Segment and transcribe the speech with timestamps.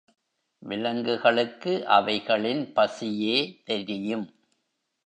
[0.63, 3.37] விலங்குகளுக்கு அவைகளின் பசியே
[3.63, 4.27] தெரியும்.